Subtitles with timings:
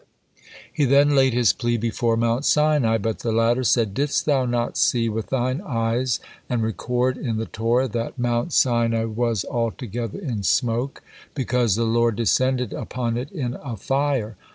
[0.73, 4.75] '"He then laid his plea before Mount Sinai, but the latter said: "Didst thou not
[4.75, 10.41] see with thine eyes and record in the Torah that, 'Mount Sinai was altogether in
[10.41, 11.03] smoke,
[11.35, 14.35] because the Lord descended upon it in a fire?'